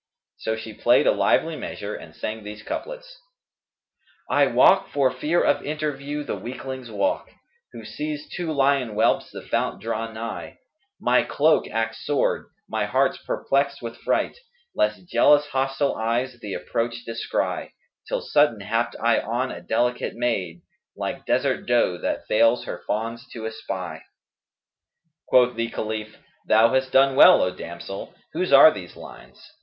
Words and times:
So 0.39 0.55
she 0.55 0.73
played 0.73 1.05
a 1.05 1.11
lively 1.11 1.55
measure 1.55 1.93
and 1.93 2.15
sang 2.15 2.41
these 2.43 2.63
couplets, 2.63 3.21
"I 4.27 4.47
walk, 4.47 4.89
for 4.89 5.11
fear 5.11 5.43
of 5.43 5.63
interview, 5.63 6.23
the 6.23 6.33
weakling's 6.33 6.89
walk 6.89 7.29
* 7.51 7.73
Who 7.73 7.85
sees 7.85 8.27
two 8.27 8.51
lion 8.51 8.93
whelps 8.95 9.29
the 9.29 9.43
fount 9.43 9.79
draw 9.79 10.11
nigh: 10.11 10.57
My 10.99 11.21
cloak 11.21 11.67
acts 11.69 12.03
sword, 12.03 12.47
my 12.67 12.85
heart's 12.85 13.19
perplex'd 13.19 13.83
with 13.83 13.95
fright, 13.97 14.39
* 14.59 14.75
Lest 14.75 15.07
jealous 15.07 15.45
hostile 15.49 15.93
eyes 15.95 16.33
th' 16.33 16.55
approach 16.55 17.05
descry: 17.05 17.75
Till 18.07 18.21
sudden 18.21 18.61
hapt 18.61 18.95
I 18.99 19.19
on 19.19 19.51
a 19.51 19.61
delicate 19.61 20.15
maid 20.15 20.61
* 20.81 20.95
Like 20.97 21.27
desert 21.27 21.67
doe 21.67 21.99
that 21.99 22.25
fails 22.25 22.63
her 22.63 22.81
fawns 22.87 23.27
to 23.33 23.45
espy." 23.45 24.01
Quoth 25.27 25.55
the 25.55 25.69
Caliph, 25.69 26.17
"Thou 26.47 26.73
hast 26.73 26.91
done 26.91 27.15
well, 27.15 27.43
O 27.43 27.53
damsel! 27.53 28.15
whose 28.33 28.51
are 28.51 28.71
these 28.71 28.95
lines?" 28.95 29.47